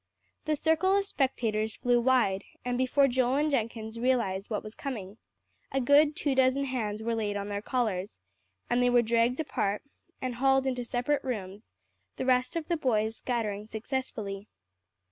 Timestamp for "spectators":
1.05-1.75